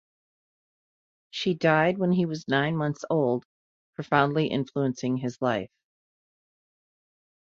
She 1.29 1.53
died 1.53 1.99
when 1.99 2.11
he 2.13 2.25
was 2.25 2.47
nine 2.47 2.75
months 2.75 3.05
old, 3.11 3.45
profoundly 3.93 4.47
influencing 4.47 5.17
his 5.17 5.39
life. 5.39 5.69